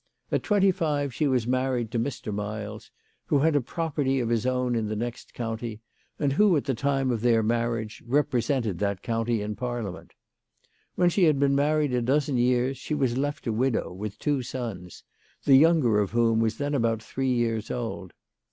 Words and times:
At 0.31 0.41
twenty 0.41 0.71
five 0.71 1.13
she 1.13 1.27
was 1.27 1.45
married 1.45 1.91
to 1.91 1.99
Mr. 1.99 2.33
Miles, 2.33 2.89
who 3.27 3.37
had 3.37 3.55
a 3.55 3.61
property 3.61 4.19
of 4.19 4.29
his 4.29 4.47
own 4.47 4.73
in 4.73 4.87
the 4.87 4.95
next 4.95 5.35
county, 5.35 5.79
and 6.17 6.33
who 6.33 6.57
at 6.57 6.63
the 6.65 6.73
time 6.73 7.11
of 7.11 7.21
their 7.21 7.43
marriage 7.43 8.01
represented 8.07 8.79
that 8.79 9.03
county 9.03 9.43
in 9.43 9.55
Parliament. 9.55 10.13
When 10.95 11.11
she 11.11 11.25
had 11.25 11.37
been 11.37 11.53
married 11.53 11.93
a 11.93 12.01
dozen 12.01 12.37
years 12.37 12.79
she 12.79 12.95
was 12.95 13.15
left 13.15 13.45
a 13.45 13.53
widow, 13.53 13.93
with 13.93 14.17
two 14.17 14.41
sons, 14.41 15.03
the 15.45 15.55
younger 15.55 15.99
of 15.99 16.09
whom 16.09 16.39
was 16.39 16.57
then 16.57 16.73
about 16.73 17.03
three 17.03 17.31
years 17.31 17.69
old. 17.69 18.13